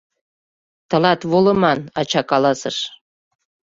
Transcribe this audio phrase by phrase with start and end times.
[0.89, 2.77] —Тылат волыман,— ача каласыш.